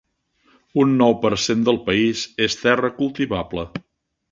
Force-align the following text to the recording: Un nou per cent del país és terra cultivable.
Un 0.83 0.95
nou 1.01 1.13
per 1.25 1.31
cent 1.43 1.61
del 1.69 1.79
país 1.91 2.25
és 2.49 2.59
terra 2.65 2.93
cultivable. 3.03 3.71